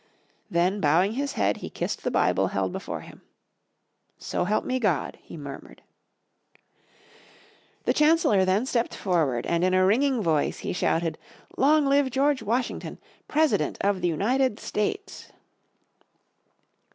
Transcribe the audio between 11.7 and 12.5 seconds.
live George